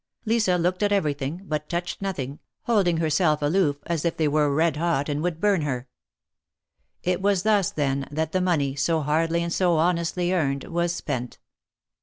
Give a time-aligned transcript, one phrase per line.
[0.25, 4.75] Lisa looked at everything, but touched nothing, holding herself aloof as if they were red
[4.77, 5.87] hot and would burn her.
[7.03, 11.37] It was thus, then, that the money, so hardly and so honestly earned, was spent.